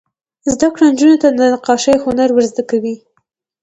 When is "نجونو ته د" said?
0.91-1.39